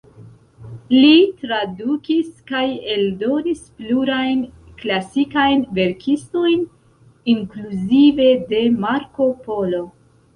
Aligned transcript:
Li 0.91 1.09
tradukis 1.41 2.29
kaj 2.51 2.61
eldonis 2.93 3.61
plurajn 3.81 4.41
klasikajn 4.79 5.61
verkistojn, 5.79 6.63
inkluzive 7.35 8.31
de 8.55 8.63
Marko 8.87 9.29
Polo. 9.45 9.83